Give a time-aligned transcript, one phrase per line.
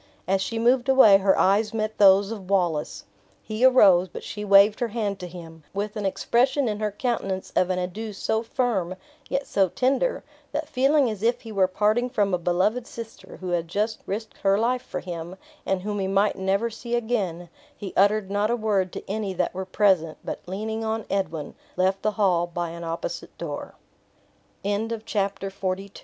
[0.27, 3.03] As she moved away her eyes met those of Wallace.
[3.43, 7.53] He arose; but she waved her hand to him, with an expression in her countenance
[7.55, 8.95] of an adieu so firm,
[9.29, 13.49] yet so tender, that feeling as if he were parting from a beloved sister, who
[13.49, 15.35] had just risked her life for him,
[15.67, 17.47] and whom he might never see again,
[17.77, 22.01] he uttered not a word to any that were present, but leaning on Edwin, left
[22.01, 23.75] the hall by an opposite door.
[24.63, 24.87] Chapter XLIII.
[24.87, 25.91] The Carse of Stirling.